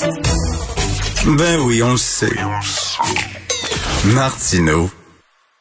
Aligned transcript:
Ben 0.00 1.60
oui, 1.60 1.82
on 1.82 1.92
le 1.92 1.96
sait. 1.96 2.30
Martineau, 4.04 4.90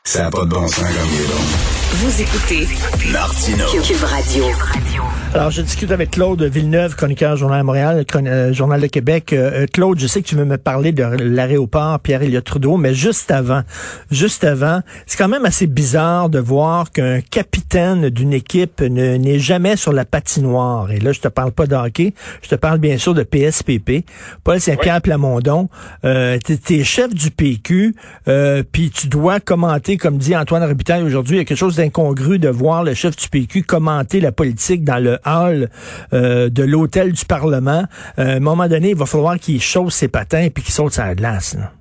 ça 0.03 0.23
n'a 0.23 0.29
pas 0.29 0.45
de 0.45 0.49
bon 0.49 0.67
sens 0.67 0.77
comme 0.77 1.09
il 1.11 1.21
est 1.21 1.27
bon. 1.27 1.76
Vous 1.89 2.21
écoutez 2.21 2.67
Martino. 3.11 3.65
Cube 3.81 4.03
Radio. 4.03 4.43
Alors, 5.33 5.51
je 5.51 5.61
discute 5.61 5.91
avec 5.91 6.11
Claude 6.11 6.41
Villeneuve, 6.43 6.95
chroniqueur 6.95 7.35
Journal 7.37 7.61
de 7.61 7.65
Montréal, 7.65 8.05
euh, 8.15 8.53
Journal 8.53 8.81
de 8.81 8.87
Québec. 8.87 9.33
Euh, 9.33 9.63
euh, 9.63 9.65
Claude, 9.71 9.99
je 9.99 10.07
sais 10.07 10.21
que 10.21 10.27
tu 10.27 10.35
veux 10.35 10.45
me 10.45 10.57
parler 10.57 10.91
de 10.91 11.03
l'aéroport 11.03 11.99
Pierre-Éliott 11.99 12.43
Trudeau, 12.43 12.77
mais 12.77 12.93
juste 12.93 13.31
avant, 13.31 13.61
juste 14.11 14.43
avant, 14.43 14.81
c'est 15.05 15.17
quand 15.17 15.27
même 15.27 15.45
assez 15.45 15.67
bizarre 15.67 16.29
de 16.29 16.39
voir 16.39 16.91
qu'un 16.91 17.21
capitaine 17.21 18.09
d'une 18.09 18.33
équipe 18.33 18.81
ne- 18.81 19.15
n'est 19.17 19.39
jamais 19.39 19.75
sur 19.75 19.93
la 19.93 20.05
patinoire. 20.05 20.91
Et 20.91 20.99
là, 20.99 21.11
je 21.13 21.19
te 21.21 21.27
parle 21.27 21.51
pas 21.51 21.67
de 21.67 21.75
hockey, 21.75 22.13
je 22.41 22.49
te 22.49 22.55
parle 22.55 22.79
bien 22.79 22.97
sûr 22.97 23.13
de 23.13 23.23
PSPP. 23.23 24.05
Paul 24.43 24.59
Saint-Pierre 24.59 25.01
Plamondon, 25.01 25.69
euh, 26.05 26.37
t'es 26.43 26.57
t'es 26.57 26.83
chef 26.83 27.13
du 27.13 27.31
PQ, 27.31 27.95
euh, 28.27 28.63
puis 28.69 28.89
tu 28.91 29.07
dois 29.07 29.39
commenter, 29.39 29.97
comme 29.97 30.17
dit 30.17 30.35
Antoine 30.35 30.63
Robitaille 30.63 31.03
aujourd'hui, 31.03 31.37
il 31.37 31.39
y 31.39 31.41
a 31.41 31.45
quelque 31.45 31.57
chose 31.57 31.76
d'incongru 31.77 32.39
de 32.39 32.49
voir 32.49 32.83
le 32.83 32.93
chef 32.93 33.15
du 33.15 33.29
PQ 33.29 33.63
commenter 33.63 34.19
la 34.19 34.31
politique 34.31 34.83
dans 34.83 35.01
le 35.01 35.19
hall 35.25 35.69
euh, 36.13 36.49
de 36.49 36.63
l'hôtel 36.63 37.13
du 37.13 37.25
Parlement. 37.25 37.85
Euh, 38.19 38.33
à 38.33 38.35
un 38.37 38.39
moment 38.39 38.67
donné, 38.67 38.89
il 38.89 38.95
va 38.95 39.05
falloir 39.05 39.39
qu'il 39.39 39.61
chausse 39.61 39.95
ses 39.95 40.07
patins 40.07 40.49
puis 40.53 40.63
qu'il 40.63 40.73
saute 40.73 40.93
sa 40.93 41.15
glace. 41.15 41.55
là. 41.55 41.71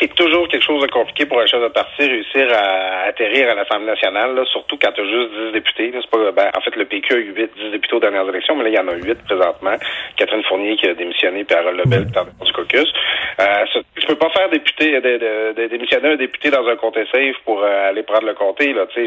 C'est 0.00 0.14
toujours 0.14 0.48
quelque 0.48 0.62
chose 0.64 0.82
de 0.82 0.90
compliqué 0.90 1.26
pour 1.26 1.40
un 1.40 1.46
chef 1.46 1.60
de 1.62 1.68
parti 1.68 2.02
réussir 2.06 2.46
à 2.52 3.04
atterrir 3.08 3.48
à 3.50 3.54
l'Assemblée 3.54 3.86
nationale, 3.86 4.34
là, 4.34 4.44
surtout 4.46 4.76
quand 4.80 4.92
tu 4.92 5.00
as 5.00 5.04
juste 5.04 5.30
10 5.48 5.52
députés. 5.52 5.90
là. 5.90 6.00
C'est 6.02 6.10
pas, 6.10 6.32
ben, 6.32 6.50
en 6.56 6.60
fait, 6.60 6.74
le 6.76 6.84
PQ 6.84 7.14
a 7.14 7.16
eu 7.18 7.32
8, 7.36 7.50
10 7.56 7.70
députés 7.70 7.94
aux 7.96 8.00
dernières 8.00 8.28
élections, 8.28 8.56
mais 8.56 8.64
là, 8.64 8.70
il 8.70 8.74
y 8.74 8.78
en 8.78 8.88
a 8.88 8.94
8 8.94 9.24
présentement. 9.24 9.74
Catherine 10.16 10.42
Fournier 10.44 10.76
qui 10.76 10.88
a 10.88 10.94
démissionné, 10.94 11.44
puis 11.44 11.56
Harold 11.56 11.78
Lebel 11.78 12.06
qui 12.06 12.12
est 12.12 12.18
en 12.18 12.44
du 12.44 12.52
caucus. 12.52 12.92
Euh, 13.40 13.44
ça, 13.72 13.80
tu 13.96 14.06
peux 14.06 14.16
pas 14.16 14.30
faire 14.30 14.48
député, 14.50 15.00
de, 15.00 15.18
de- 15.18 15.52
de 15.62 15.66
démissionner 15.68 16.10
un 16.10 16.16
député 16.16 16.50
dans 16.50 16.66
un 16.66 16.76
comté 16.76 17.04
safe 17.12 17.36
pour 17.44 17.62
euh, 17.62 17.88
aller 17.90 18.02
prendre 18.02 18.26
le 18.26 18.34
comté. 18.34 18.72
Là, 18.72 18.86
tu 18.92 19.00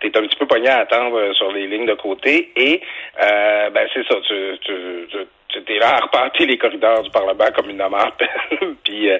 t'es 0.00 0.16
un 0.18 0.22
petit 0.22 0.36
peu 0.36 0.46
pogné 0.46 0.68
à 0.68 0.78
attendre 0.78 1.18
euh, 1.18 1.32
sur 1.34 1.52
les 1.52 1.66
lignes 1.66 1.86
de 1.86 1.94
côté. 1.94 2.50
Et 2.56 2.80
euh, 3.22 3.70
ben 3.70 3.86
c'est 3.92 4.04
ça, 4.06 4.16
tu, 4.26 4.34
tu, 4.60 4.72
tu 5.10 5.18
c'était 5.54 5.78
là 5.78 5.90
à 5.90 5.96
arpenter 6.02 6.46
les 6.46 6.58
corridors 6.58 7.02
du 7.02 7.10
Parlement 7.10 7.46
comme 7.56 7.70
une 7.70 7.80
amende. 7.80 8.12
Puis 8.84 9.10
euh, 9.10 9.18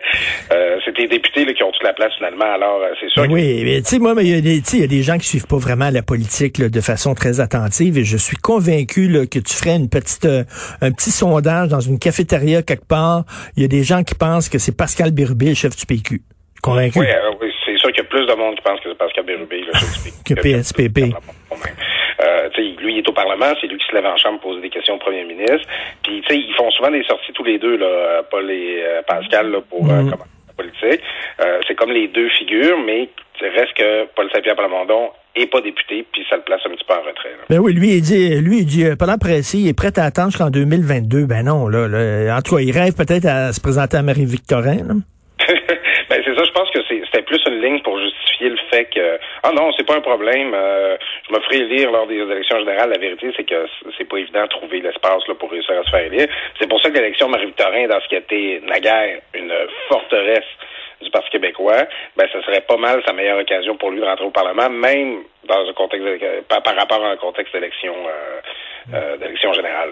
euh, 0.52 0.78
c'est 0.84 0.96
des 0.96 1.06
députés 1.08 1.44
là, 1.44 1.52
qui 1.54 1.62
ont 1.62 1.70
toute 1.72 1.82
la 1.82 1.92
place 1.92 2.12
finalement. 2.16 2.52
Alors 2.52 2.80
euh, 2.82 2.90
c'est 3.00 3.08
sûr. 3.10 3.22
que- 3.26 3.32
Oui, 3.32 3.62
mais 3.64 3.80
tu 3.82 3.88
sais, 3.90 3.98
moi, 3.98 4.14
mais 4.14 4.24
il 4.24 4.34
y, 4.34 4.38
a 4.38 4.40
des- 4.40 4.60
tu 4.60 4.70
sais, 4.70 4.76
il 4.78 4.80
y 4.80 4.84
a 4.84 4.88
des 4.88 5.02
gens 5.02 5.16
qui 5.18 5.26
suivent 5.26 5.46
pas 5.46 5.56
vraiment 5.58 5.90
la 5.90 6.02
politique 6.02 6.58
là, 6.58 6.68
de 6.68 6.80
façon 6.80 7.14
très 7.14 7.40
attentive 7.40 7.96
et 7.98 8.04
je 8.04 8.16
suis 8.16 8.36
convaincu 8.36 9.08
là, 9.08 9.26
que 9.26 9.38
tu 9.38 9.54
ferais 9.54 9.76
une 9.76 9.88
petite, 9.88 10.24
euh, 10.26 10.44
un 10.80 10.90
petit 10.92 11.10
sondage 11.10 11.68
dans 11.68 11.80
une 11.80 11.98
cafétéria 11.98 12.62
quelque 12.62 12.86
part. 12.86 13.24
Il 13.56 13.62
y 13.62 13.64
a 13.64 13.68
des 13.68 13.82
gens 13.84 14.02
qui 14.02 14.14
pensent 14.14 14.48
que 14.48 14.58
c'est 14.58 14.76
Pascal 14.76 15.12
Bérubé, 15.12 15.46
le 15.50 15.54
chef 15.54 15.76
du 15.76 15.86
PQ. 15.86 16.20
Convaincu? 16.62 16.98
Oui, 16.98 17.06
euh, 17.06 17.30
oui, 17.42 17.48
c'est 17.66 17.76
sûr 17.78 17.90
qu'il 17.92 17.98
y 18.02 18.06
a 18.06 18.08
plus 18.08 18.26
de 18.26 18.32
monde 18.34 18.54
qui 18.56 18.62
pense 18.62 18.80
que 18.80 18.88
c'est 18.88 18.96
Pascal 18.98 19.24
Bérubé. 19.26 19.60
Là, 19.60 19.72
Que 20.24 20.34
PSPP. 20.34 20.98
Euh, 20.98 21.06
tu 21.50 21.60
sais, 21.62 21.73
lui, 22.62 22.94
il 22.94 22.98
est 22.98 23.08
au 23.08 23.12
Parlement, 23.12 23.52
c'est 23.60 23.66
lui 23.66 23.78
qui 23.78 23.86
se 23.86 23.94
lève 23.94 24.06
en 24.06 24.16
chambre 24.16 24.40
pour 24.40 24.50
poser 24.50 24.62
des 24.62 24.70
questions 24.70 24.94
au 24.94 24.98
premier 24.98 25.24
ministre. 25.24 25.66
Puis, 26.02 26.20
tu 26.22 26.34
sais, 26.34 26.40
ils 26.40 26.54
font 26.54 26.70
souvent 26.70 26.90
des 26.90 27.02
sorties 27.04 27.32
tous 27.32 27.44
les 27.44 27.58
deux, 27.58 27.76
là, 27.76 28.22
Paul 28.30 28.50
et 28.50 28.82
euh, 28.82 29.02
Pascal, 29.06 29.50
là, 29.50 29.60
pour 29.68 29.84
euh, 29.90 30.02
Mhm. 30.02 30.10
commenter 30.10 30.30
la 30.48 30.54
politique. 30.64 31.02
Euh, 31.40 31.60
c'est 31.66 31.74
comme 31.74 31.90
les 31.92 32.08
deux 32.08 32.28
figures, 32.30 32.78
mais 32.84 33.08
il 33.40 33.48
reste 33.48 33.74
que 33.74 34.04
Paul 34.14 34.28
Saint-Pierre 34.32 34.56
Plamondon 34.56 35.10
est 35.36 35.46
pas 35.50 35.60
député, 35.60 36.06
puis 36.12 36.24
ça 36.30 36.36
le 36.36 36.42
place 36.42 36.60
un 36.64 36.70
petit 36.70 36.84
peu 36.86 36.94
en 36.94 37.00
retrait. 37.02 37.30
là. 37.30 37.44
Ben 37.50 37.58
oui, 37.58 37.72
lui, 37.72 37.88
il 37.96 38.00
dit, 38.02 38.36
lui, 38.40 38.58
il 38.58 38.66
dit, 38.66 38.84
euh, 38.84 38.94
pendant 38.96 39.18
pressé, 39.18 39.58
il 39.58 39.68
est 39.68 39.76
prêt 39.76 39.90
à 39.98 40.04
attendre 40.04 40.30
jusqu'en 40.30 40.50
2022. 40.50 41.26
Ben 41.26 41.44
non, 41.44 41.66
là, 41.66 41.88
là, 41.88 42.36
en 42.36 42.40
tout 42.42 42.54
cas, 42.54 42.62
il 42.62 42.70
rêve 42.70 42.94
peut-être 42.94 43.26
à 43.26 43.52
se 43.52 43.60
présenter 43.60 43.96
à 43.96 44.02
Marie-Victorin, 44.02 44.76
là. 44.76 44.94
C'est 46.34 46.40
ça, 46.40 46.44
je 46.46 46.52
pense 46.52 46.70
que 46.70 46.80
c'était 46.88 47.22
plus 47.22 47.40
une 47.46 47.60
ligne 47.60 47.80
pour 47.82 47.98
justifier 47.98 48.48
le 48.50 48.58
fait 48.70 48.86
que 48.86 49.18
ah 49.42 49.52
non, 49.52 49.70
c'est 49.76 49.86
pas 49.86 49.96
un 49.96 50.00
problème. 50.00 50.52
euh, 50.54 50.96
je 51.28 51.34
me 51.34 51.40
ferai 51.40 51.58
élire 51.58 51.90
lors 51.92 52.06
des 52.06 52.18
élections 52.18 52.58
générales. 52.58 52.90
La 52.90 52.98
vérité, 52.98 53.30
c'est 53.36 53.44
que 53.44 53.66
c'est 53.96 54.08
pas 54.08 54.18
évident 54.18 54.42
de 54.42 54.48
trouver 54.48 54.80
l'espace 54.80 55.26
là 55.28 55.34
pour 55.34 55.50
réussir 55.50 55.78
à 55.78 55.84
se 55.84 55.90
faire 55.90 56.06
élire. 56.06 56.26
C'est 56.58 56.68
pour 56.68 56.80
ça 56.80 56.90
que 56.90 56.94
l'élection 56.94 57.28
Marie-Victorin, 57.28 57.86
dans 57.86 58.00
ce 58.00 58.08
qui 58.08 58.16
était 58.16 58.60
naguère 58.64 59.20
une 59.34 59.52
forteresse 59.88 60.44
du 61.00 61.10
Parti 61.10 61.30
québécois, 61.30 61.84
ben 62.16 62.26
ce 62.32 62.40
serait 62.42 62.62
pas 62.62 62.76
mal 62.76 63.02
sa 63.06 63.12
meilleure 63.12 63.38
occasion 63.38 63.76
pour 63.76 63.90
lui 63.90 64.00
de 64.00 64.04
rentrer 64.04 64.24
au 64.24 64.30
Parlement, 64.30 64.70
même 64.70 65.22
dans 65.44 65.68
un 65.68 65.72
contexte 65.74 66.06
par, 66.48 66.62
par 66.62 66.76
rapport 66.76 67.04
à 67.04 67.10
un 67.10 67.16
contexte 67.16 67.52
d'élection 67.52 67.94
euh, 67.94 68.40
euh, 68.92 69.16
d'élection 69.18 69.52
générale. 69.52 69.88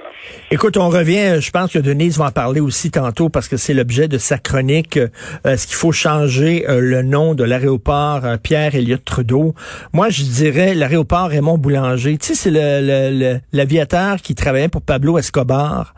Écoute, 0.51 0.77
on 0.77 0.89
revient, 0.89 1.41
je 1.41 1.51
pense 1.51 1.73
que 1.73 1.79
Denise 1.79 2.19
va 2.19 2.27
en 2.27 2.31
parler 2.31 2.61
aussi 2.61 2.91
tantôt 2.91 3.29
parce 3.29 3.49
que 3.49 3.57
c'est 3.57 3.75
l'objet 3.75 4.09
de 4.09 4.19
sa 4.19 4.39
chronique. 4.39 4.97
Euh, 4.99 5.09
Est-ce 5.45 5.67
qu'il 5.67 5.77
faut 5.77 5.93
changer 5.93 6.67
euh, 6.69 6.81
le 6.81 7.03
nom 7.03 7.35
de 7.35 7.45
l'aéroport 7.45 8.25
euh, 8.25 8.37
Pierre-Éliott 8.37 9.05
Trudeau? 9.05 9.55
Moi, 9.93 10.11
je 10.11 10.23
dirais 10.23 10.75
l'aéroport 10.75 11.29
Raymond 11.29 11.59
Boulanger. 11.59 12.19
Tu 12.19 12.27
sais, 12.29 12.35
c'est 12.35 12.51
le, 12.51 12.81
le- 12.81 13.19
le- 13.19 13.41
l'aviateur 13.53 14.17
qui 14.19 14.35
travaillait 14.35 14.69
pour 14.69 14.83
Pablo 14.83 15.19
Escobar, 15.19 15.95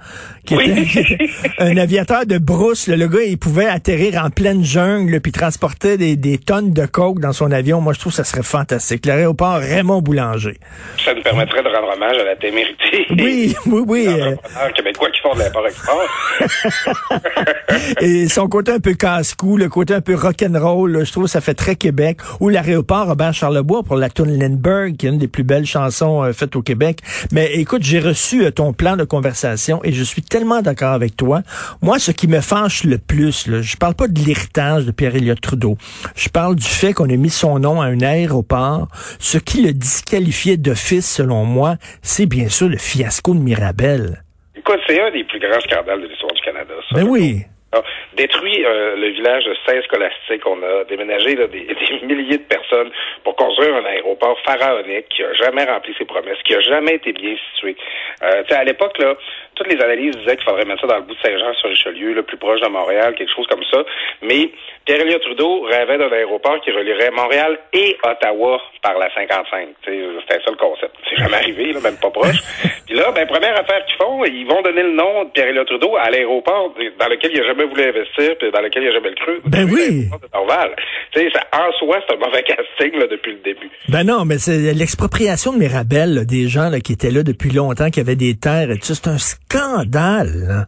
qui, 0.46 0.54
Oui. 0.56 0.88
était, 0.94 1.18
un 1.58 1.76
aviateur 1.76 2.26
de 2.26 2.38
brousse. 2.38 2.86
Le 2.88 3.06
gars, 3.08 3.22
il 3.26 3.38
pouvait 3.38 3.66
atterrir 3.66 4.22
en 4.24 4.30
pleine 4.30 4.62
jungle 4.64 5.20
puis 5.20 5.32
transporter 5.32 5.96
des, 5.96 6.16
des 6.16 6.38
tonnes 6.38 6.72
de 6.72 6.86
coke 6.86 7.18
dans 7.20 7.32
son 7.32 7.50
avion. 7.50 7.80
Moi, 7.80 7.92
je 7.92 8.00
trouve 8.00 8.12
que 8.12 8.16
ça 8.16 8.24
serait 8.24 8.42
fantastique. 8.42 9.06
L'aéroport 9.06 9.56
Raymond 9.58 10.00
Boulanger. 10.00 10.58
Ça 11.04 11.12
nous 11.14 11.22
permettrait 11.22 11.62
de 11.62 11.68
rendre 11.68 11.92
hommage 11.94 12.16
à 12.18 12.24
la 12.24 12.36
témérité. 12.36 12.83
Oui, 13.10 13.54
oui, 13.66 13.82
oui. 13.86 14.06
québécois 14.74 15.10
qui 15.10 15.20
font 15.20 15.34
de 15.34 15.40
l'import-export. 15.40 16.02
Et 18.00 18.28
son 18.28 18.48
côté 18.48 18.72
un 18.72 18.80
peu 18.80 18.94
casse-cou, 18.94 19.56
le 19.56 19.68
côté 19.68 19.94
un 19.94 20.00
peu 20.00 20.14
rock'n'roll, 20.14 21.04
je 21.04 21.12
trouve 21.12 21.24
que 21.24 21.30
ça 21.30 21.40
fait 21.40 21.54
très 21.54 21.76
Québec. 21.76 22.18
Ou 22.40 22.48
l'aéroport 22.48 23.06
Robert 23.06 23.34
Charlebois 23.34 23.82
pour 23.82 23.96
la 23.96 24.10
tune 24.10 24.38
Lindbergh, 24.38 24.96
qui 24.96 25.06
est 25.06 25.10
une 25.10 25.18
des 25.18 25.28
plus 25.28 25.44
belles 25.44 25.66
chansons 25.66 26.22
euh, 26.22 26.32
faites 26.32 26.56
au 26.56 26.62
Québec. 26.62 27.00
Mais 27.32 27.52
écoute, 27.54 27.82
j'ai 27.82 28.00
reçu 28.00 28.44
euh, 28.44 28.50
ton 28.50 28.72
plan 28.72 28.96
de 28.96 29.04
conversation 29.04 29.80
et 29.84 29.92
je 29.92 30.02
suis 30.02 30.22
tellement 30.22 30.62
d'accord 30.62 30.92
avec 30.92 31.16
toi. 31.16 31.42
Moi, 31.82 31.98
ce 31.98 32.10
qui 32.10 32.28
me 32.28 32.40
fâche 32.40 32.84
le 32.84 32.98
plus, 32.98 33.46
là, 33.46 33.62
je 33.62 33.76
parle 33.76 33.94
pas 33.94 34.08
de 34.08 34.20
l'héritage 34.20 34.86
de 34.86 34.90
Pierre-Éliott 34.90 35.40
Trudeau. 35.40 35.76
Je 36.14 36.28
parle 36.28 36.54
du 36.56 36.66
fait 36.66 36.92
qu'on 36.92 37.08
ait 37.08 37.16
mis 37.16 37.30
son 37.30 37.58
nom 37.58 37.80
à 37.80 37.86
un 37.86 38.00
aéroport. 38.00 38.88
Ce 39.18 39.38
qui 39.38 39.62
le 39.62 39.72
disqualifiait 39.72 40.56
d'office, 40.56 41.08
selon 41.08 41.44
moi, 41.44 41.76
c'est 42.02 42.26
bien 42.26 42.48
sûr 42.48 42.68
le 42.68 42.78
fiasco 42.84 43.32
de 43.34 43.40
Mirabel. 43.40 44.20
Écoute, 44.54 44.80
c'est 44.86 45.00
un 45.00 45.10
des 45.10 45.24
plus 45.24 45.40
grands 45.40 45.60
scandales 45.60 46.02
de 46.02 46.06
l'histoire 46.06 46.32
du 46.32 46.42
Canada. 46.42 46.74
Ça, 46.88 46.96
Ben 46.96 47.08
oui. 47.08 47.42
Ah, 47.72 47.82
détruit 48.16 48.64
euh, 48.64 48.94
le 48.94 49.08
village 49.08 49.44
de 49.44 49.56
16 49.66 49.82
scolastiques. 49.84 50.46
On 50.46 50.62
a 50.62 50.84
déménagé 50.84 51.34
là, 51.34 51.48
des, 51.48 51.66
des 52.06 52.14
milliers 52.14 52.38
de 52.38 52.44
personnes 52.44 52.90
pour 53.24 53.34
construire 53.34 53.74
un 53.74 53.84
aéroport 53.84 54.38
pharaonique 54.46 55.08
qui 55.08 55.24
a 55.24 55.32
jamais 55.32 55.64
rempli 55.64 55.92
ses 55.98 56.04
promesses, 56.04 56.38
qui 56.44 56.54
a 56.54 56.60
jamais 56.60 56.94
été 56.94 57.12
bien 57.12 57.34
situé. 57.50 57.74
Euh, 58.22 58.42
tu 58.44 58.54
sais, 58.54 58.60
à 58.60 58.64
l'époque, 58.64 58.96
là, 58.98 59.16
toutes 59.54 59.72
les 59.72 59.80
analyses 59.80 60.16
disaient 60.16 60.36
qu'il 60.36 60.44
faudrait 60.44 60.64
mettre 60.64 60.82
ça 60.82 60.86
dans 60.86 60.96
le 60.96 61.02
bout 61.02 61.14
de 61.14 61.20
Saint-Jean 61.20 61.54
sur 61.54 61.68
Richelieu, 61.68 62.14
le 62.14 62.22
plus 62.22 62.36
proche 62.36 62.60
de 62.60 62.68
Montréal, 62.68 63.14
quelque 63.14 63.34
chose 63.34 63.46
comme 63.48 63.64
ça. 63.70 63.84
Mais 64.22 64.50
Pierre-Éliott 64.84 65.22
Trudeau 65.22 65.62
rêvait 65.62 65.98
d'un 65.98 66.10
aéroport 66.12 66.60
qui 66.60 66.70
relierait 66.70 67.10
Montréal 67.10 67.58
et 67.72 67.96
Ottawa 68.04 68.60
par 68.82 68.98
la 68.98 69.12
55. 69.14 69.68
Tu 69.82 69.90
sais, 69.90 70.00
C'était 70.20 70.44
ça 70.44 70.50
le 70.50 70.56
concept. 70.56 70.94
C'est 71.08 71.16
jamais 71.16 71.36
arrivé, 71.36 71.72
là, 71.72 71.80
même 71.80 71.96
pas 71.96 72.10
proche. 72.10 72.36
Puis 72.86 72.94
là, 72.96 73.10
ben, 73.12 73.26
première 73.26 73.58
affaire 73.58 73.84
qu'ils 73.86 73.96
font, 73.96 74.24
ils 74.24 74.46
vont 74.46 74.62
donner 74.62 74.82
le 74.82 74.92
nom 74.92 75.24
de 75.24 75.30
Pierre-Éliott 75.30 75.66
Trudeau 75.66 75.96
à 75.96 76.10
l'aéroport 76.10 76.74
dans 76.98 77.08
lequel 77.08 77.32
il 77.32 77.40
a 77.40 77.46
jamais 77.46 77.64
voulu 77.64 77.82
investir, 77.82 78.36
puis 78.38 78.50
dans 78.50 78.60
lequel 78.60 78.82
il 78.82 78.88
a 78.88 78.92
jamais 78.92 79.10
le 79.10 79.16
cru. 79.16 79.40
Ben 79.46 79.64
oui. 79.70 80.08
De 81.14 81.30
ça, 81.32 81.40
en 81.52 81.72
soi, 81.78 82.00
c'est 82.06 82.14
un 82.14 82.18
mauvais 82.18 82.42
casting 82.42 82.98
là, 82.98 83.06
depuis 83.06 83.32
le 83.32 83.38
début. 83.38 83.70
Ben 83.88 84.04
non, 84.04 84.24
mais 84.24 84.38
c'est 84.38 84.74
l'expropriation 84.74 85.52
de 85.52 85.58
Mirabel, 85.58 86.14
là, 86.14 86.24
des 86.24 86.48
gens 86.48 86.68
là, 86.68 86.80
qui 86.80 86.92
étaient 86.92 87.10
là 87.10 87.22
depuis 87.22 87.50
longtemps, 87.50 87.88
qui 87.90 88.00
avaient 88.00 88.16
des 88.16 88.34
terres 88.34 88.70
et 88.70 88.78
tout 88.78 88.84
ça, 88.86 88.94
c'est 88.94 89.08
un 89.08 89.18
scandale. 89.18 89.53
Là. 89.54 90.66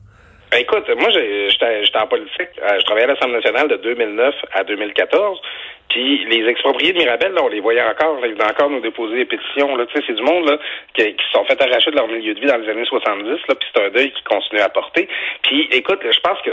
Ben 0.52 0.58
écoute, 0.60 0.88
moi 0.98 1.10
j'étais 1.10 1.98
en 1.98 2.06
politique. 2.06 2.54
Euh, 2.62 2.78
je 2.78 2.84
travaillais 2.84 3.08
à 3.08 3.14
l'Assemblée 3.14 3.36
nationale 3.36 3.68
de 3.68 3.76
2009 3.76 4.34
à 4.52 4.64
2014. 4.64 5.40
Puis 5.88 6.24
les 6.26 6.48
expropriés 6.48 6.92
de 6.92 6.98
Mirabel, 6.98 7.32
là, 7.32 7.42
on 7.42 7.48
les 7.48 7.60
voyait 7.60 7.82
encore. 7.82 8.18
Ils 8.24 8.34
venaient 8.34 8.50
encore 8.50 8.70
nous 8.70 8.80
déposer 8.80 9.16
des 9.16 9.24
pétitions. 9.24 9.76
C'est 9.92 10.14
du 10.14 10.22
monde 10.22 10.48
là 10.48 10.58
qui, 10.94 11.02
se 11.02 11.32
sont 11.32 11.44
fait 11.44 11.60
arracher 11.60 11.90
de 11.90 11.96
leur 11.96 12.08
milieu 12.08 12.34
de 12.34 12.40
vie 12.40 12.46
dans 12.46 12.58
les 12.58 12.68
années 12.68 12.84
70. 12.84 13.28
Là, 13.28 13.54
puis 13.54 13.68
c'est 13.74 13.82
un 13.82 13.90
deuil 13.90 14.12
qui 14.12 14.22
continue 14.22 14.60
à 14.60 14.68
porter. 14.68 15.08
Puis 15.42 15.68
écoute, 15.72 16.00
je 16.02 16.20
pense 16.20 16.40
que 16.42 16.50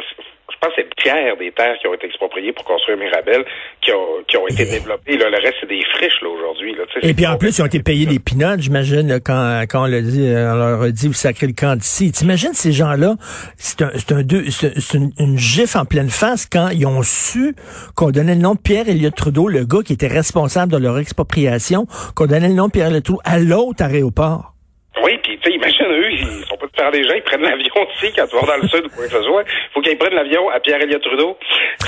je 0.51 0.57
pense 0.59 0.69
que 0.69 0.81
c'est 0.81 0.83
le 0.83 1.01
tiers 1.01 1.37
des 1.37 1.51
terres 1.51 1.77
qui 1.79 1.87
ont 1.87 1.93
été 1.93 2.05
expropriées 2.05 2.51
pour 2.51 2.65
construire 2.65 2.97
Mirabel 2.97 3.45
qui 3.81 3.91
ont, 3.91 4.23
qui 4.27 4.37
ont 4.37 4.47
été 4.47 4.65
développées. 4.65 5.17
Là, 5.17 5.29
le 5.29 5.37
reste 5.37 5.55
c'est 5.61 5.69
des 5.69 5.83
friches 5.95 6.21
là 6.21 6.29
aujourd'hui. 6.29 6.75
Là, 6.75 6.83
tu 6.91 6.99
sais, 6.99 7.07
Et 7.07 7.13
puis 7.13 7.25
en 7.25 7.37
plus, 7.37 7.57
ils 7.57 7.61
ont 7.61 7.65
été 7.65 7.81
payés 7.81 8.05
des 8.05 8.19
pinottes, 8.19 8.59
j'imagine, 8.59 9.07
là, 9.07 9.19
quand, 9.19 9.63
quand 9.69 9.85
on, 9.85 10.01
dit, 10.01 10.27
euh, 10.27 10.53
on 10.53 10.55
leur 10.55 10.81
a 10.81 10.91
dit, 10.91 11.07
vous 11.07 11.13
sacrez 11.13 11.47
le 11.47 11.53
camp 11.53 11.77
d'ici. 11.77 12.11
T'imagines 12.11 12.53
ces 12.53 12.71
gens-là, 12.71 13.15
c'est 13.57 13.81
un, 13.81 13.91
c'est 13.95 14.11
un 14.11 14.23
deux, 14.23 14.49
c'est 14.49 14.77
c'est 14.79 14.97
une, 14.97 15.11
une 15.19 15.37
gifle 15.37 15.77
en 15.77 15.85
pleine 15.85 16.09
face 16.09 16.45
quand 16.45 16.69
ils 16.69 16.85
ont 16.85 17.03
su 17.03 17.55
qu'on 17.95 18.11
donnait 18.11 18.35
le 18.35 18.41
nom 18.41 18.55
de 18.55 18.59
Pierre 18.59 18.89
Elliott 18.89 19.15
Trudeau, 19.15 19.47
le 19.47 19.65
gars 19.65 19.81
qui 19.85 19.93
était 19.93 20.07
responsable 20.07 20.71
de 20.71 20.77
leur 20.77 20.97
expropriation, 20.97 21.85
qu'on 22.15 22.25
donnait 22.25 22.49
le 22.49 22.55
nom 22.55 22.67
de 22.67 22.71
Pierre 22.71 22.87
Elliott 22.87 23.03
Trudeau 23.03 23.21
à 23.23 23.39
l'autre 23.39 23.83
aéroport. 23.83 24.53
Oui, 25.03 25.17
puis 25.23 25.37
tu 25.41 25.49
sais, 25.49 25.55
imagine 25.55 25.85
eux, 25.89 26.11
ils 26.11 26.45
sont 26.45 26.57
pas 26.57 26.62
faire 26.75 26.91
des 26.91 27.03
gens, 27.03 27.13
ils 27.15 27.23
prennent 27.23 27.41
l'avion 27.41 27.73
aussi 27.87 28.11
quand 28.13 28.27
tu 28.27 28.35
vas 28.35 28.45
dans 28.45 28.61
le 28.61 28.67
sud 28.67 28.85
ou 28.85 28.89
quoi 28.89 29.05
que 29.05 29.11
ce 29.11 29.23
soit. 29.23 29.43
faut 29.73 29.81
qu'ils 29.81 29.97
prennent 29.97 30.15
l'avion 30.15 30.49
à 30.49 30.59
Pierre-Éliott 30.59 31.01
Trudeau. 31.01 31.37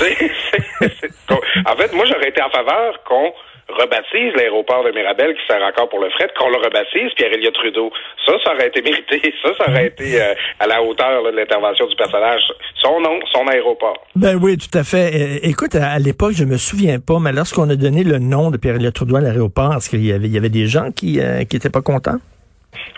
en 0.00 1.76
fait, 1.76 1.92
moi, 1.92 2.04
j'aurais 2.06 2.28
été 2.28 2.42
en 2.42 2.50
faveur 2.50 3.02
qu'on 3.04 3.32
rebaptise 3.68 4.32
l'aéroport 4.36 4.84
de 4.84 4.92
Mirabel 4.92 5.34
qui 5.34 5.40
sert 5.46 5.60
encore 5.62 5.88
pour 5.88 5.98
le 5.98 6.08
fret, 6.10 6.28
qu'on 6.38 6.48
le 6.50 6.58
rebaptise 6.58 7.12
Pierre-Éliott 7.16 7.54
Trudeau. 7.54 7.90
Ça, 8.24 8.34
ça 8.44 8.54
aurait 8.54 8.68
été 8.68 8.80
mérité. 8.82 9.34
Ça, 9.42 9.50
ça 9.58 9.70
aurait 9.70 9.86
été 9.86 10.20
euh, 10.20 10.34
à 10.60 10.66
la 10.66 10.82
hauteur 10.82 11.24
de 11.24 11.30
l'intervention 11.30 11.86
du 11.86 11.96
personnage. 11.96 12.42
Son 12.80 13.00
nom, 13.00 13.18
son 13.32 13.46
aéroport. 13.48 13.96
Ben 14.14 14.38
oui, 14.40 14.56
tout 14.56 14.76
à 14.76 14.84
fait. 14.84 15.40
écoute, 15.42 15.74
à, 15.74 15.98
l'époque, 15.98 16.32
je 16.34 16.44
me 16.44 16.56
souviens 16.56 16.98
pas, 17.00 17.18
mais 17.20 17.32
lorsqu'on 17.32 17.68
a 17.70 17.76
donné 17.76 18.04
le 18.04 18.18
nom 18.18 18.50
de 18.50 18.56
Pierre-Éliott 18.56 18.94
Trudeau 18.94 19.16
à 19.16 19.20
l'aéroport, 19.20 19.74
est-ce 19.74 19.90
qu'il 19.90 20.04
y 20.06 20.12
avait, 20.12 20.26
il 20.26 20.32
y 20.34 20.38
avait 20.38 20.48
des 20.48 20.66
gens 20.66 20.90
qui, 20.92 21.20
euh, 21.20 21.44
qui 21.44 21.56
étaient 21.56 21.70
pas 21.70 21.82
contents? 21.82 22.18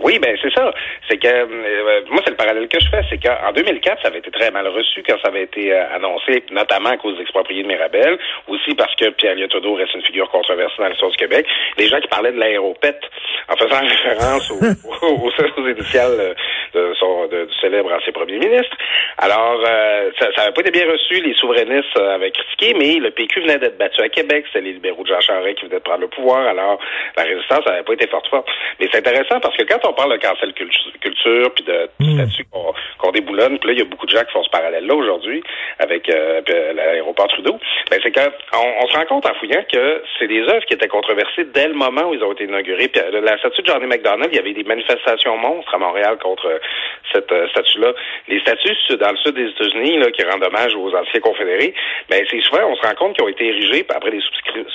Oui, 0.00 0.18
ben 0.18 0.36
c'est 0.40 0.52
ça. 0.52 0.72
C'est 1.08 1.18
que 1.18 1.28
euh, 1.28 2.00
moi, 2.10 2.20
c'est 2.24 2.30
le 2.30 2.36
parallèle 2.36 2.68
que 2.68 2.80
je 2.80 2.88
fais, 2.88 3.02
c'est 3.10 3.18
qu'en 3.18 3.52
2004, 3.52 4.02
ça 4.02 4.08
avait 4.08 4.18
été 4.18 4.30
très 4.30 4.50
mal 4.50 4.66
reçu 4.68 5.02
quand 5.06 5.16
ça 5.22 5.28
avait 5.28 5.44
été 5.44 5.72
euh, 5.72 5.94
annoncé, 5.94 6.44
notamment 6.50 6.90
à 6.90 6.96
cause 6.96 7.16
des 7.16 7.22
expropriés 7.22 7.62
de 7.62 7.68
Mirabel, 7.68 8.18
aussi 8.46 8.74
parce 8.74 8.94
que 8.94 9.10
Pierre 9.10 9.36
Trudeau 9.48 9.74
reste 9.74 9.94
une 9.94 10.02
figure 10.02 10.28
controversée 10.30 10.74
dans 10.78 10.88
l'histoire 10.88 11.10
du 11.10 11.16
Québec. 11.16 11.46
Les 11.76 11.88
gens 11.88 12.00
qui 12.00 12.08
parlaient 12.08 12.32
de 12.32 12.38
l'aéropète 12.38 13.02
en 13.48 13.56
faisant 13.56 13.80
référence 13.86 14.50
aux, 14.50 15.26
aux, 15.26 15.68
initiales 15.68 16.34
de 16.74 16.94
son, 16.98 17.26
de, 17.26 17.44
du 17.44 17.54
célèbre 17.60 17.92
ancien 17.92 18.12
premier 18.12 18.38
ministre. 18.38 18.76
Alors, 19.18 19.60
euh, 19.66 20.10
ça 20.18 20.28
n'avait 20.36 20.52
pas 20.52 20.60
été 20.60 20.70
bien 20.70 20.90
reçu. 20.90 21.20
Les 21.22 21.34
souverainistes 21.34 21.98
avaient 21.98 22.30
critiqué, 22.30 22.74
mais 22.78 22.94
le 22.96 23.10
PQ 23.10 23.40
venait 23.40 23.58
d'être 23.58 23.78
battu 23.78 24.00
à 24.00 24.08
Québec. 24.08 24.44
C'était 24.48 24.64
les 24.64 24.72
libéraux 24.72 25.02
de 25.02 25.08
Jean 25.08 25.20
Charest 25.20 25.58
qui 25.58 25.66
venaient 25.66 25.78
de 25.78 25.82
prendre 25.82 26.00
le 26.00 26.08
pouvoir. 26.08 26.46
Alors, 26.46 26.78
la 27.16 27.24
résistance 27.24 27.64
n'avait 27.66 27.82
pas 27.82 27.92
été 27.92 28.06
forte 28.08 28.28
forte. 28.28 28.48
Mais 28.80 28.88
c'est 28.90 28.98
intéressant 28.98 29.40
parce 29.40 29.56
que 29.56 29.64
quand 29.64 29.80
on 29.88 29.92
parle 29.92 30.12
de 30.12 30.22
cancel 30.22 30.52
culture, 30.52 31.52
puis 31.54 31.64
de 31.64 31.88
mmh. 32.00 32.24
qu'on 32.50 32.72
déboulonne, 33.12 33.58
puis 33.58 33.68
là, 33.68 33.72
il 33.74 33.78
y 33.78 33.82
a 33.82 33.84
beaucoup 33.84 34.06
de 34.06 34.10
gens 34.10 34.24
qui 34.24 34.32
font 34.32 34.42
ce 34.42 34.50
parallèle-là 34.50 34.94
aujourd'hui 34.94 35.42
avec 35.78 36.08
euh, 36.08 36.40
l'aéroport 36.74 37.28
Trudeau. 37.28 37.58
Ben, 37.90 37.98
c'est 38.02 38.12
quand 38.12 38.28
on, 38.54 38.86
se 38.86 38.96
rend 38.96 39.04
compte 39.06 39.26
en 39.26 39.34
fouillant 39.34 39.64
que 39.70 40.02
c'est 40.18 40.26
des 40.26 40.42
œuvres 40.42 40.64
qui 40.66 40.74
étaient 40.74 40.88
controversées 40.88 41.44
dès 41.44 41.68
le 41.68 41.74
moment 41.74 42.08
où 42.08 42.14
ils 42.14 42.22
ont 42.22 42.32
été 42.32 42.44
inaugurés. 42.44 42.88
Puis 42.88 43.00
euh, 43.00 43.20
la 43.20 43.38
statue 43.38 43.62
de 43.62 43.66
Johnny 43.66 43.86
McDonald, 43.86 44.28
il 44.32 44.36
y 44.36 44.38
avait 44.38 44.52
des 44.52 44.64
manifestations 44.64 45.36
monstres 45.38 45.74
à 45.74 45.78
Montréal 45.78 46.18
contre 46.22 46.46
euh, 46.46 46.58
cette 47.12 47.32
statue-là. 47.50 47.92
Les 48.28 48.40
statues 48.40 48.96
dans 48.98 49.10
le 49.10 49.16
sud 49.18 49.34
des 49.34 49.48
États-Unis, 49.48 49.98
là, 49.98 50.10
qui 50.10 50.22
rendent 50.24 50.44
hommage 50.44 50.74
aux 50.74 50.94
anciens 50.94 51.20
confédérés, 51.20 51.74
ben 52.08 52.24
c'est 52.30 52.40
souvent, 52.42 52.66
on 52.68 52.76
se 52.76 52.86
rend 52.86 52.94
compte 52.94 53.16
qu'ils 53.16 53.24
ont 53.24 53.28
été 53.28 53.46
érigés 53.46 53.84
après 53.88 54.10
des 54.10 54.20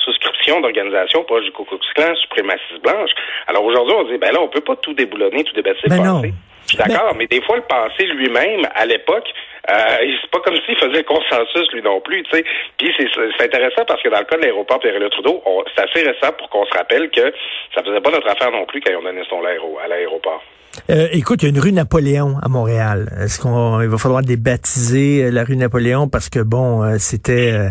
souscriptions 0.04 0.60
d'organisations 0.60 1.24
proches 1.24 1.44
du 1.44 1.52
Ku 1.52 1.64
Klux 1.64 1.78
Klan, 1.94 2.14
suprémacistes 2.16 2.82
blanches. 2.82 3.12
Alors 3.46 3.64
aujourd'hui, 3.64 3.94
on 3.96 4.04
dit, 4.04 4.18
ben 4.18 4.32
là, 4.32 4.40
on 4.40 4.48
peut 4.48 4.60
pas 4.60 4.76
tout 4.76 4.94
déboulonner, 4.94 5.44
tout 5.44 5.54
débasser 5.54 5.88
ben. 5.88 6.32
Je 6.66 6.74
suis 6.74 6.78
d'accord, 6.78 7.14
mais... 7.16 7.26
des 7.26 7.42
fois, 7.42 7.56
le 7.56 7.62
passé 7.62 8.06
lui-même, 8.06 8.66
à 8.74 8.86
l'époque, 8.86 9.26
euh, 9.70 9.74
c'est 10.20 10.30
pas 10.30 10.40
comme 10.40 10.56
s'il 10.66 10.76
faisait 10.76 11.04
consensus 11.04 11.72
lui 11.72 11.82
non 11.82 12.00
plus, 12.00 12.22
tu 12.24 12.30
sais. 12.36 12.44
Puis 12.78 12.92
c'est 12.98 13.44
intéressant 13.44 13.84
parce 13.86 14.02
que 14.02 14.08
dans 14.08 14.18
le 14.18 14.24
cas 14.24 14.36
de 14.36 14.42
l'aéroport 14.42 14.78
Pierre-Éliott 14.80 15.12
Trudeau, 15.12 15.42
c'est 15.74 15.82
assez 15.82 16.06
récent 16.06 16.32
pour 16.38 16.48
qu'on 16.50 16.66
se 16.66 16.76
rappelle 16.76 17.10
que 17.10 17.32
ça 17.74 17.82
faisait 17.82 18.00
pas 18.00 18.10
notre 18.10 18.28
affaire 18.28 18.50
non 18.50 18.66
plus 18.66 18.80
quand 18.80 18.92
on 18.98 19.02
donnait 19.02 19.24
son 19.28 19.42
à 19.42 19.88
l'aéroport. 19.88 20.42
Euh, 20.90 21.06
écoute, 21.12 21.42
il 21.42 21.46
y 21.46 21.48
a 21.48 21.50
une 21.50 21.60
rue 21.60 21.72
Napoléon 21.72 22.36
à 22.42 22.48
Montréal. 22.48 23.08
Est-ce 23.20 23.40
qu'on 23.40 23.80
il 23.80 23.88
va 23.88 23.96
falloir 23.96 24.22
débaptiser 24.22 25.24
euh, 25.24 25.30
la 25.30 25.44
rue 25.44 25.56
Napoléon 25.56 26.08
parce 26.08 26.28
que 26.28 26.40
bon, 26.40 26.98
c'était 26.98 27.52
euh, 27.52 27.68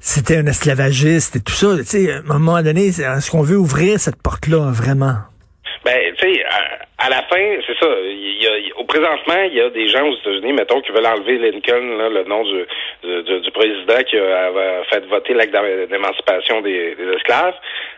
c'était 0.00 0.38
un 0.38 0.46
esclavagiste 0.46 1.36
et 1.36 1.40
tout 1.40 1.52
ça. 1.52 1.76
Tu 1.78 1.84
sais, 1.84 2.12
à 2.12 2.18
un 2.18 2.38
moment 2.38 2.62
donné, 2.62 2.86
est-ce 2.86 3.30
qu'on 3.30 3.42
veut 3.42 3.58
ouvrir 3.58 4.00
cette 4.00 4.20
porte-là 4.20 4.72
vraiment? 4.72 5.16
Ben, 5.84 6.14
tu 6.18 6.34
sais, 6.34 6.44
à, 6.98 7.08
la 7.08 7.22
fin, 7.22 7.58
c'est 7.66 7.78
ça. 7.78 7.88
Il 8.04 8.42
y 8.42 8.46
a, 8.46 8.76
au 8.76 8.84
présentement, 8.84 9.42
il 9.46 9.54
y 9.54 9.60
a 9.60 9.70
des 9.70 9.88
gens 9.88 10.06
aux 10.06 10.16
États-Unis, 10.16 10.52
mettons, 10.52 10.80
qui 10.80 10.92
veulent 10.92 11.06
enlever 11.06 11.38
Lincoln, 11.38 11.96
là, 11.98 12.08
le 12.08 12.24
nom 12.24 12.44
du, 12.44 12.66
du, 13.02 13.40
du, 13.40 13.50
président 13.50 14.02
qui 14.08 14.16
a, 14.16 14.84
fait 14.90 15.04
voter 15.06 15.34
l'acte 15.34 15.52
d'émancipation 15.90 16.60
des, 16.60 16.94
des, 16.94 17.12
esclaves, 17.16 17.54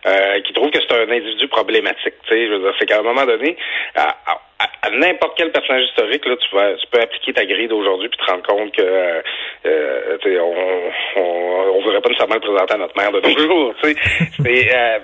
euh, 0.07 0.41
qui 0.41 0.53
trouvent 0.53 0.71
que 0.71 0.81
c'est 0.81 0.97
un 0.97 1.11
individu 1.11 1.49
problématique. 1.49 2.15
Tu 2.27 2.33
sais, 2.33 2.47
je 2.47 2.53
veux 2.53 2.59
dire, 2.61 2.75
c'est 2.79 2.87
qu'à 2.87 3.01
un 3.01 3.03
moment 3.03 3.27
donné, 3.27 3.57
n'importe 4.93 5.37
quel 5.37 5.53
personnage 5.53 5.85
historique, 5.85 6.25
là, 6.27 6.37
tu, 6.37 6.55
vas, 6.55 6.75
tu 6.75 6.87
peux 6.87 7.01
appliquer 7.01 7.33
ta 7.33 7.45
grille 7.45 7.69
d'aujourd'hui 7.69 8.09
puis 8.09 8.19
te 8.19 8.31
rendre 8.31 8.47
compte 8.47 8.73
que 8.73 8.83
euh, 8.83 9.23
euh 9.67 10.41
on, 10.41 11.21
on, 11.21 11.77
on 11.77 11.81
voudrait 11.83 12.01
pas 12.01 12.09
nécessairement 12.09 12.37
le 12.37 12.41
présenter 12.41 12.75
à 12.75 12.79
notre 12.79 12.97
mère 12.97 13.13
de 13.13 13.21
nos 13.29 13.39
jours. 13.39 13.75
C'est, 13.83 13.97
euh, 14.75 14.99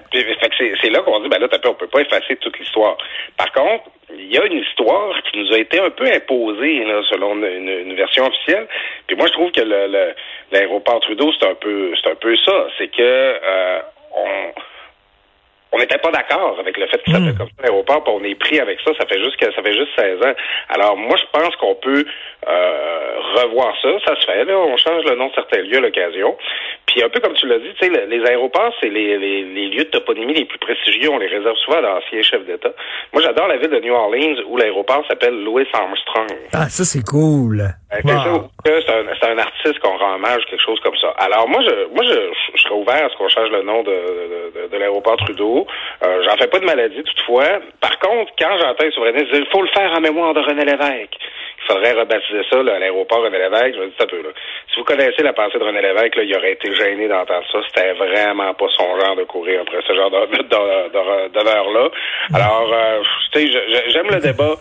c'est 0.80 0.90
là 0.90 1.00
qu'on 1.00 1.20
dit 1.20 1.28
ben 1.28 1.40
là, 1.40 1.48
on 1.66 1.74
peut 1.74 1.86
pas 1.86 2.00
effacer 2.00 2.36
toute 2.36 2.58
l'histoire. 2.58 2.96
Par 3.36 3.52
contre, 3.52 3.84
il 4.14 4.32
y 4.32 4.38
a 4.38 4.44
une 4.46 4.58
histoire 4.58 5.22
qui 5.24 5.38
nous 5.38 5.52
a 5.52 5.58
été 5.58 5.80
un 5.80 5.90
peu 5.90 6.06
imposée 6.06 6.84
là, 6.84 7.02
selon 7.10 7.34
une, 7.34 7.68
une, 7.68 7.94
version 7.94 8.26
officielle. 8.26 8.66
Puis 9.06 9.16
moi, 9.16 9.26
je 9.26 9.32
trouve 9.32 9.50
que 9.52 9.62
le, 9.62 10.14
l'aéroport 10.50 11.00
Trudeau, 11.00 11.30
c'est 11.38 11.46
un 11.46 11.54
peu 11.54 11.92
c'est 12.02 12.10
un 12.10 12.14
peu 12.14 12.36
ça. 12.36 12.66
C'est 12.78 12.88
que 12.88 13.00
euh, 13.00 13.80
on 14.16 14.52
n'était 15.92 16.02
pas 16.02 16.10
d'accord 16.10 16.56
avec 16.58 16.76
le 16.76 16.86
fait 16.86 16.98
que 16.98 17.10
ça 17.10 17.18
hmm. 17.18 17.26
fait 17.26 17.36
comme 17.36 17.48
ça 17.48 17.62
l'aéroport, 17.62 18.04
puis 18.04 18.14
on 18.16 18.24
est 18.24 18.34
pris 18.34 18.60
avec 18.60 18.80
ça, 18.80 18.92
ça 18.98 19.06
fait 19.06 19.22
juste 19.22 19.36
que 19.36 19.52
ça 19.52 19.62
fait 19.62 19.72
juste 19.72 19.90
16 19.98 20.22
ans. 20.22 20.34
Alors 20.68 20.96
moi 20.96 21.16
je 21.16 21.38
pense 21.38 21.54
qu'on 21.56 21.74
peut 21.74 22.04
euh, 22.48 23.12
revoir 23.40 23.74
ça, 23.80 23.88
ça 24.06 24.20
se 24.20 24.26
fait, 24.26 24.44
là, 24.44 24.58
on 24.58 24.76
change 24.76 25.04
le 25.04 25.16
nom 25.16 25.28
de 25.28 25.34
certains 25.34 25.62
lieux 25.62 25.78
à 25.78 25.80
l'occasion. 25.80 26.36
Puis 26.86 27.02
un 27.02 27.08
peu 27.08 27.20
comme 27.20 27.34
tu 27.34 27.46
l'as 27.46 27.58
dit, 27.58 27.72
tu 27.80 27.86
sais, 27.86 28.06
les 28.06 28.24
aéroports, 28.26 28.72
c'est 28.80 28.88
les, 28.88 29.16
les, 29.18 29.68
lieux 29.68 29.84
de 29.84 29.90
toponymie 29.90 30.34
les 30.34 30.44
plus 30.44 30.58
prestigieux, 30.58 31.10
on 31.10 31.18
les 31.18 31.28
réserve 31.28 31.56
souvent 31.64 31.78
à 31.78 31.82
d'anciens 31.82 32.22
chefs 32.22 32.44
d'État. 32.44 32.72
Moi 33.12 33.22
j'adore 33.22 33.48
la 33.48 33.56
ville 33.56 33.70
de 33.70 33.80
New 33.80 33.94
Orleans 33.94 34.42
où 34.48 34.56
l'aéroport 34.56 35.04
s'appelle 35.08 35.42
Louis 35.42 35.66
Armstrong. 35.72 36.28
Ah 36.52 36.68
ça 36.68 36.84
c'est 36.84 37.02
cool. 37.02 37.62
Ben, 38.04 38.48
c'est 38.64 39.26
un, 39.26 39.32
un, 39.32 39.38
artiste 39.38 39.78
qu'on 39.80 39.96
rend 39.96 40.14
hommage, 40.14 40.44
quelque 40.46 40.64
chose 40.64 40.80
comme 40.80 40.96
ça. 40.96 41.10
Alors 41.18 41.46
moi, 41.48 41.60
je, 41.62 41.94
moi, 41.94 42.04
je, 42.04 42.32
je 42.56 42.62
serais 42.62 42.74
ouvert 42.74 43.04
à 43.04 43.08
ce 43.10 43.16
qu'on 43.16 43.28
change 43.28 43.50
le 43.50 43.62
nom 43.62 43.82
de, 43.82 43.90
de, 43.90 44.68
de, 44.68 44.76
l'aéroport 44.78 45.16
Trudeau. 45.18 45.66
Euh, 46.02 46.22
J'en 46.24 46.36
fais 46.36 46.46
pas 46.46 46.58
de 46.58 46.64
maladie 46.64 47.02
toutefois. 47.02 47.60
Par 47.80 47.98
contre, 47.98 48.32
quand 48.38 48.56
j'entends 48.58 48.84
les 48.84 48.92
souverainistes 48.92 49.28
il 49.32 49.46
faut 49.52 49.62
le 49.62 49.68
faire 49.68 49.92
en 49.96 50.00
mémoire 50.00 50.32
de 50.32 50.40
René 50.40 50.64
Lévesque. 50.64 51.18
Faudrait 51.66 51.92
rebaptiser 51.92 52.42
ça, 52.50 52.62
l'aéroport 52.62 53.22
René 53.22 53.38
Lévesque. 53.38 53.74
Je 53.74 53.80
me 53.80 53.86
dis 53.86 53.94
ça 53.98 54.06
peu 54.06 54.22
là. 54.22 54.30
Si 54.72 54.78
vous 54.78 54.84
connaissez 54.84 55.22
la 55.22 55.32
pensée 55.32 55.58
de 55.58 55.64
René 55.64 55.80
Lévesque, 55.80 56.16
là, 56.16 56.22
il 56.22 56.36
aurait 56.36 56.52
été 56.52 56.74
gêné 56.74 57.08
d'entendre 57.08 57.44
ça. 57.50 57.58
C'était 57.68 57.92
vraiment 57.92 58.52
pas 58.54 58.66
son 58.76 59.00
genre 59.00 59.16
de 59.16 59.24
courir 59.24 59.60
après 59.62 59.80
ce 59.86 59.94
genre 59.94 60.10
d'honneur-là. 60.10 61.88
Alors, 62.34 62.72
euh, 62.72 63.02
tu 63.32 63.46
sais, 63.46 63.90
j'aime 63.90 64.10
le 64.10 64.20
débat 64.20 64.54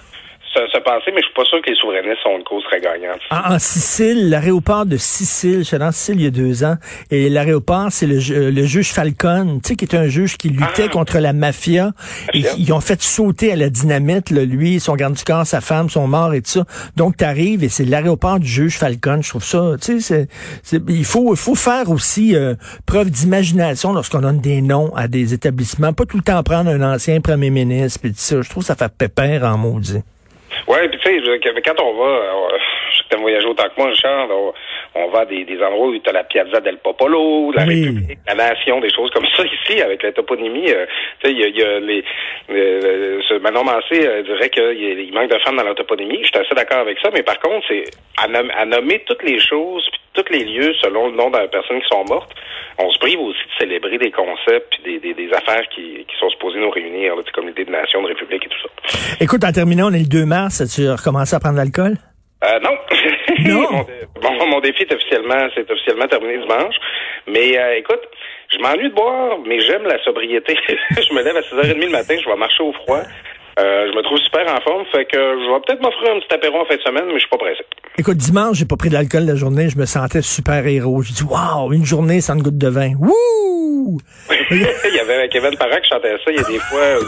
se, 0.54 0.80
passer, 0.80 1.12
mais 1.14 1.22
je 1.22 1.26
suis 1.26 1.34
pas 1.34 1.46
sûr 1.46 1.62
que 1.62 1.70
les 1.70 1.76
souverainistes 1.76 2.22
sont 2.24 2.38
une 2.38 2.44
cause 2.44 2.64
très 2.64 2.80
gagnante. 2.80 3.20
En, 3.30 3.60
Sicile, 3.60 4.30
l'aéroport 4.30 4.86
de 4.86 4.98
Sicile, 4.98 5.60
je 5.60 5.64
suis 5.64 5.76
allé 5.76 5.86
en 5.86 5.92
Sicile 5.92 6.16
il 6.16 6.24
y 6.24 6.28
a 6.28 6.32
deux 6.32 6.64
ans, 6.64 6.76
et 7.10 7.30
l'aéroport, 7.30 7.88
c'est 7.90 8.08
le, 8.08 8.50
le, 8.50 8.64
juge 8.64 8.92
Falcone, 8.92 9.62
tu 9.62 9.70
sais, 9.70 9.76
qui 9.76 9.86
est 9.86 9.96
un 9.96 10.08
juge 10.08 10.38
qui 10.38 10.50
luttait 10.50 10.86
ah. 10.86 10.90
contre 10.90 11.20
la 11.20 11.34
mafia. 11.34 11.92
Et 12.34 12.44
ils 12.58 12.74
ont 12.74 12.80
fait 12.80 13.02
sauter 13.02 13.52
à 13.52 13.56
la 13.56 13.70
dynamite, 13.70 14.30
là, 14.32 14.46
lui, 14.46 14.80
son 14.80 14.96
garde 14.96 15.14
du 15.14 15.24
corps, 15.24 15.46
sa 15.46 15.62
femme 15.62 15.90
sont 15.90 16.08
morts 16.08 16.34
et 16.34 16.42
tout 16.42 16.50
ça. 16.50 16.66
Donc, 16.96 17.18
tu 17.18 17.24
arrives 17.24 17.64
et 17.64 17.70
c'est 17.70 17.86
l'aéroport 17.86 18.40
du 18.40 18.48
juge 18.48 18.78
Falcone. 18.78 19.24
Je 19.24 19.30
trouve 19.30 19.44
ça, 19.44 19.76
tu 19.82 20.02
sais, 20.02 20.28
c'est, 20.64 20.82
il 20.88 21.06
faut, 21.06 21.36
faut 21.36 21.56
faire 21.56 21.90
aussi 21.90 22.36
euh, 22.36 22.56
preuve 22.86 23.10
d'imagination 23.10 23.94
lorsqu'on 23.94 24.20
donne 24.20 24.40
des 24.40 24.62
noms 24.62 24.94
à 24.96 25.08
des 25.08 25.34
établissements. 25.34 25.94
Pas 25.94 26.06
tout 26.06 26.18
le 26.18 26.24
temps 26.24 26.42
prendre 26.44 26.70
un 26.70 26.94
ancien 26.94 27.22
premier 27.22 27.50
ministre 27.50 28.02
et 28.04 28.10
tout 28.10 28.16
ça. 28.18 28.42
Je 28.42 28.50
trouve 28.50 28.64
que 28.64 28.68
ça 28.68 28.76
fait 28.76 28.92
pépère 28.92 29.44
en 29.44 29.58
maudit. 29.58 30.02
Ouais, 30.72 30.88
puis 30.88 31.00
tu 31.00 31.22
sais, 31.22 31.62
quand 31.66 31.82
on 31.84 31.94
va, 31.96 32.08
euh, 32.08 32.58
je 32.94 33.04
t'ai 33.10 33.22
voyagé 33.22 33.46
autant 33.46 33.66
que 33.66 33.78
moi, 33.78 33.90
Richard, 33.90 34.30
on, 34.32 34.54
on 34.96 35.10
va 35.10 35.20
à 35.20 35.26
des, 35.26 35.44
des 35.44 35.62
endroits 35.62 35.88
où 35.88 36.00
tu 36.00 36.10
as 36.10 36.14
la 36.14 36.24
Piazza 36.24 36.62
del 36.62 36.78
Popolo, 36.78 37.52
la 37.52 37.66
République, 37.66 38.20
la 38.26 38.36
Nation, 38.36 38.80
des 38.80 38.90
choses 38.90 39.12
comme 39.12 39.26
ça 39.36 39.44
ici, 39.68 39.82
avec 39.82 40.02
la 40.02 40.14
toponymie. 40.14 40.72
Euh, 40.72 40.86
tu 41.22 41.28
sais, 41.28 41.34
il 41.34 41.40
y 41.40 41.44
a, 41.44 41.48
y 41.50 41.64
a, 41.64 41.80
les... 41.80 42.04
Euh, 42.50 43.20
ce 43.28 43.34
Manon 43.40 43.66
Mancé 43.66 44.08
euh, 44.08 44.24
dirait 44.24 44.50
qu'il 44.50 45.14
manque 45.14 45.30
de 45.30 45.40
femmes 45.40 45.58
dans 45.58 45.64
la 45.64 45.76
toponymie. 45.76 46.20
Je 46.22 46.28
suis 46.28 46.38
assez 46.38 46.56
d'accord 46.56 46.80
avec 46.80 46.98
ça, 47.00 47.10
mais 47.14 47.24
par 47.24 47.40
contre, 47.40 47.66
c'est 47.68 47.84
à, 48.18 48.28
à, 48.58 48.66
nommer 48.66 49.04
toutes 49.06 49.24
les 49.24 49.40
choses, 49.40 49.86
puis 49.92 50.01
les 50.32 50.44
lieux 50.46 50.74
selon 50.82 51.10
le 51.10 51.16
nom 51.16 51.30
de 51.30 51.38
la 51.38 51.48
personne 51.48 51.80
qui 51.80 51.88
sont 51.88 52.04
mortes. 52.06 52.34
On 52.80 52.90
se 52.90 53.00
prive 53.00 53.20
aussi 53.20 53.40
de 53.40 53.66
célébrer 53.66 53.98
des 53.98 54.12
concepts 54.12 54.70
puis 54.72 54.84
des, 54.84 55.00
des, 55.00 55.14
des 55.14 55.34
affaires 55.34 55.68
qui, 55.76 56.06
qui 56.08 56.16
sont 56.20 56.30
supposées 56.30 56.60
nous 56.60 56.70
réunir, 56.70 57.16
là, 57.16 57.22
comme 57.34 57.48
l'idée 57.48 57.66
de 57.66 57.72
nation, 57.72 58.02
de 58.02 58.08
république 58.08 58.46
et 58.46 58.50
tout 58.50 58.58
ça. 58.64 58.98
Écoute, 59.20 59.44
en 59.44 59.52
terminant, 59.52 59.90
on 59.90 59.94
est 59.94 60.00
le 60.00 60.10
2 60.10 60.26
mars. 60.26 60.64
Tu 60.74 60.88
as 60.88 60.96
recommencé 60.96 61.36
à 61.36 61.40
prendre 61.40 61.58
l'alcool? 61.58 61.98
Euh, 62.44 62.60
non. 62.60 62.78
Non? 63.44 63.86
mon, 64.22 64.48
mon, 64.48 64.60
défi 64.60 64.84
est 64.84 64.94
officiellement, 64.94 65.48
c'est 65.56 65.70
officiellement 65.72 66.08
terminé 66.08 66.38
dimanche. 66.38 66.76
Mais 67.28 67.58
euh, 67.58 67.78
écoute, 67.78 68.02
je 68.52 68.60
m'ennuie 68.60 68.90
de 68.90 68.94
boire, 68.94 69.40
mais 69.46 69.60
j'aime 69.62 69.84
la 69.84 69.98
sobriété. 70.04 70.56
je 70.68 71.14
me 71.14 71.24
lève 71.24 71.38
à 71.38 71.42
6h30 71.42 71.86
le 71.86 71.90
matin, 71.90 72.16
je 72.22 72.30
vais 72.30 72.36
marcher 72.36 72.62
au 72.62 72.74
froid. 72.74 73.02
Euh, 73.60 73.88
je 73.92 73.98
me 73.98 74.02
trouve 74.04 74.18
super 74.20 74.42
en 74.48 74.62
forme, 74.62 74.86
fait 74.92 75.06
que 75.06 75.18
je 75.18 75.54
vais 75.54 75.60
peut-être 75.66 75.82
m'offrir 75.82 76.16
un 76.16 76.20
petit 76.20 76.34
apéro 76.34 76.62
en 76.62 76.66
fin 76.66 76.76
de 76.76 76.82
semaine, 76.82 77.06
mais 77.08 77.16
je 77.16 77.20
suis 77.20 77.30
pas 77.30 77.38
pressé. 77.38 77.64
Écoute, 77.98 78.18
dimanche, 78.18 78.58
j'ai 78.58 78.66
pas 78.66 78.78
pris 78.78 78.90
de 78.90 78.94
l'alcool 78.94 79.26
la 79.26 79.36
journée, 79.36 79.70
je 79.70 79.78
me 79.78 79.86
sentais 79.86 80.22
super 80.22 80.66
héros. 80.66 81.02
J'ai 81.02 81.14
dit, 81.14 81.24
waouh, 81.24 81.74
une 81.74 81.86
journée 81.86 82.22
sans 82.22 82.36
une 82.36 82.44
goutte 82.44 82.58
de 82.58 82.70
vin. 82.70 82.94
Wouh! 83.00 84.00
il 84.52 84.96
y 84.96 85.00
avait 85.00 85.28
Kevin 85.30 85.58
Parra 85.58 85.80
qui 85.82 85.90
chantait 85.90 86.16
ça, 86.24 86.32
il 86.32 86.36
y 86.36 86.40
a 86.40 86.44
des 86.44 86.60
fois, 86.60 87.00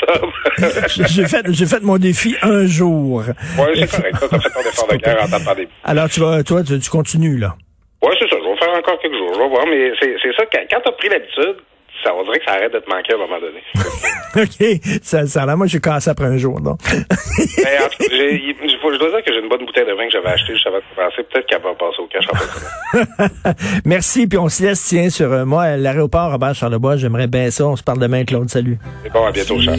ça. 0.00 0.86
j'ai 1.08 1.26
fait, 1.26 1.46
j'ai 1.48 1.66
fait 1.66 1.82
mon 1.82 1.98
défi 1.98 2.36
un 2.42 2.66
jour. 2.66 3.22
Oui, 3.58 3.64
c'est 3.74 3.90
correct. 3.90 4.16
Ça, 4.18 4.28
t'as 4.28 4.38
fait 4.40 4.50
ton 4.50 4.60
effort 4.60 4.88
de 4.88 4.96
guerre 4.96 5.22
en 5.22 5.28
temps 5.28 5.38
de 5.38 5.44
pandémie. 5.44 5.68
Alors, 5.84 6.08
tu 6.08 6.20
vas, 6.20 6.42
toi, 6.42 6.62
tu, 6.62 6.78
tu 6.78 6.90
continues, 6.90 7.38
là. 7.38 7.54
Oui, 8.02 8.10
c'est 8.18 8.28
ça. 8.28 8.36
Je 8.38 8.48
vais 8.48 8.56
faire 8.58 8.76
encore 8.76 8.98
quelques 9.00 9.16
jours. 9.16 9.32
Je 9.34 9.38
vais 9.38 9.48
voir. 9.48 9.66
Mais 9.66 9.92
c'est 10.00 10.14
c'est 10.22 10.34
ça, 10.36 10.44
quand, 10.52 10.60
quand 10.70 10.80
t'as 10.84 10.92
pris 10.92 11.08
l'habitude, 11.08 11.56
ça, 12.02 12.14
on 12.14 12.22
dirait 12.24 12.38
que 12.38 12.44
ça 12.46 12.52
arrête 12.52 12.72
de 12.72 12.78
te 12.78 12.88
manquer 12.90 13.12
à 13.12 13.16
un 13.16 13.18
moment 13.20 13.40
donné. 13.40 13.62
OK. 14.36 14.98
Ça, 15.02 15.26
ça, 15.26 15.46
là, 15.46 15.56
moi, 15.56 15.66
j'ai 15.66 15.80
cassé 15.80 16.10
après 16.10 16.26
un 16.26 16.36
jour, 16.38 16.60
non? 16.60 16.76
Mais 16.88 17.78
en 17.84 17.88
tout 17.88 17.98
cas, 17.98 18.04
j'ai- 18.10 18.34
il- 18.36 18.56
je 18.92 18.98
dois 18.98 19.10
dire 19.10 19.24
que 19.24 19.32
j'ai 19.32 19.40
une 19.40 19.48
bonne 19.48 19.64
bouteille 19.64 19.86
de 19.86 19.92
vin 19.92 20.04
que 20.06 20.12
j'avais 20.12 20.28
achetée 20.28 20.52
juste 20.54 20.66
avant 20.66 20.76
de 20.78 20.82
commencer. 20.94 21.22
Peut-être 21.32 21.46
qu'elle 21.46 21.62
va 21.62 21.74
passer 21.74 22.00
au 22.00 22.06
cash 22.08 22.24
en 22.30 22.36
fait. 22.36 23.52
Merci, 23.86 24.26
puis 24.26 24.38
on 24.38 24.48
se 24.48 24.62
laisse, 24.64 24.84
tiens, 24.84 25.08
sur 25.08 25.32
euh, 25.32 25.44
moi, 25.46 25.76
l'aéroport 25.76 26.30
Robert 26.32 26.54
Charlebois, 26.54 26.96
j'aimerais 26.96 27.26
bien 27.26 27.50
ça. 27.50 27.66
On 27.66 27.76
se 27.76 27.82
parle 27.82 28.00
demain, 28.00 28.24
Claude. 28.24 28.50
Salut. 28.50 28.78
C'est 29.02 29.12
bon, 29.12 29.24
à 29.26 29.32
bientôt, 29.32 29.58
Charles. 29.60 29.78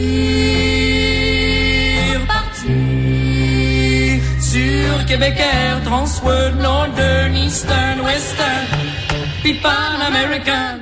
parti 2.26 4.20
sur 4.40 5.06
Québec 5.06 5.34
Air, 5.38 5.82
Transworld, 5.84 6.60
Northern, 6.60 7.34
Eastern, 7.36 8.00
Western, 8.00 8.66
puis 9.42 9.54
Pan 9.54 9.68
American. 10.08 10.80